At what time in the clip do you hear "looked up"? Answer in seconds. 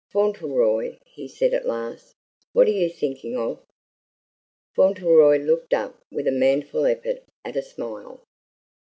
5.37-6.01